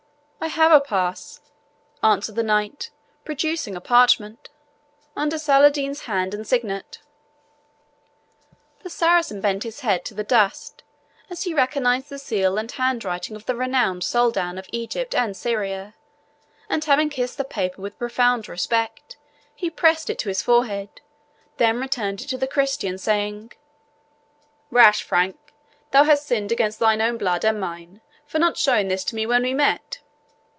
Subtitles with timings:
[0.43, 1.39] "I have a pass,"
[2.03, 2.89] answered the Knight,
[3.23, 4.49] producing a parchment,
[5.15, 6.97] "Under Saladin's hand and signet."
[8.81, 10.81] The Saracen bent his head to the dust
[11.29, 15.93] as he recognized the seal and handwriting of the renowned Soldan of Egypt and Syria;
[16.67, 19.17] and having kissed the paper with profound respect,
[19.53, 21.01] he pressed it to his forehead,
[21.57, 23.51] then returned it to the Christian, saying,
[24.71, 25.37] "Rash Frank,
[25.91, 29.27] thou hast sinned against thine own blood and mine, for not showing this to me
[29.27, 29.99] when we met."